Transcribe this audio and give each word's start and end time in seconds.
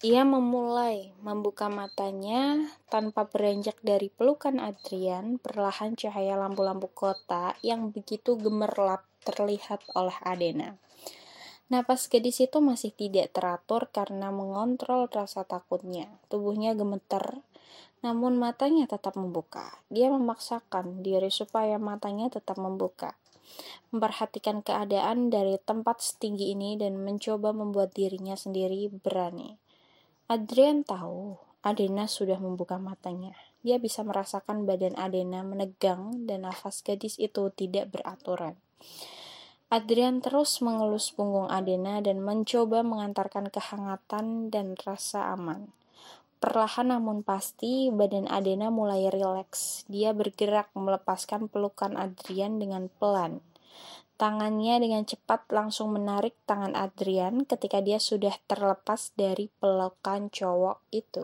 Ia 0.00 0.24
memulai 0.24 1.12
membuka 1.20 1.68
matanya 1.68 2.72
tanpa 2.88 3.28
beranjak 3.28 3.76
dari 3.84 4.08
pelukan 4.08 4.56
Adrian. 4.56 5.36
Perlahan 5.36 5.92
cahaya 5.92 6.40
lampu-lampu 6.40 6.88
kota 6.88 7.52
yang 7.60 7.92
begitu 7.92 8.32
gemerlap 8.40 9.04
terlihat 9.28 9.84
oleh 9.92 10.16
Adena. 10.24 10.80
Napas 11.68 12.08
gadis 12.08 12.40
itu 12.40 12.64
masih 12.64 12.96
tidak 12.96 13.36
teratur 13.36 13.92
karena 13.92 14.32
mengontrol 14.32 15.04
rasa 15.04 15.44
takutnya. 15.44 16.08
Tubuhnya 16.32 16.72
gemeter, 16.72 17.44
namun 18.00 18.40
matanya 18.40 18.88
tetap 18.88 19.20
membuka. 19.20 19.84
Dia 19.92 20.08
memaksakan 20.08 21.04
diri 21.04 21.28
supaya 21.28 21.76
matanya 21.76 22.32
tetap 22.32 22.56
membuka. 22.56 23.20
Memperhatikan 23.92 24.64
keadaan 24.64 25.28
dari 25.28 25.60
tempat 25.60 26.00
setinggi 26.00 26.56
ini 26.56 26.80
dan 26.80 26.96
mencoba 27.04 27.52
membuat 27.52 27.92
dirinya 27.92 28.32
sendiri 28.32 28.88
berani. 28.88 29.60
Adrian 30.30 30.86
tahu 30.86 31.34
Adena 31.66 32.06
sudah 32.06 32.38
membuka 32.38 32.78
matanya. 32.78 33.34
Dia 33.66 33.82
bisa 33.82 34.06
merasakan 34.06 34.62
badan 34.62 34.94
Adena 34.94 35.42
menegang 35.42 36.22
dan 36.30 36.46
nafas 36.46 36.86
gadis 36.86 37.18
itu 37.18 37.50
tidak 37.50 37.90
beraturan. 37.90 38.54
Adrian 39.74 40.22
terus 40.22 40.62
mengelus 40.62 41.10
punggung 41.10 41.50
Adena 41.50 41.98
dan 41.98 42.22
mencoba 42.22 42.86
mengantarkan 42.86 43.50
kehangatan 43.50 44.54
dan 44.54 44.78
rasa 44.78 45.34
aman. 45.34 45.74
Perlahan 46.38 46.94
namun 46.94 47.26
pasti, 47.26 47.90
badan 47.90 48.30
Adena 48.30 48.70
mulai 48.70 49.10
rileks. 49.10 49.82
Dia 49.90 50.14
bergerak 50.14 50.70
melepaskan 50.78 51.50
pelukan 51.50 51.98
Adrian 51.98 52.62
dengan 52.62 52.86
pelan. 53.02 53.42
Tangannya 54.20 54.84
dengan 54.84 55.08
cepat 55.08 55.48
langsung 55.48 55.96
menarik 55.96 56.36
tangan 56.44 56.76
Adrian 56.76 57.48
ketika 57.48 57.80
dia 57.80 57.96
sudah 57.96 58.36
terlepas 58.44 59.16
dari 59.16 59.48
pelukan 59.48 60.28
cowok 60.28 60.84
itu. 60.92 61.18